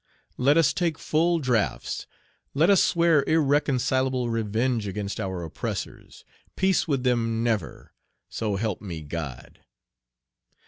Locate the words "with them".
6.87-7.43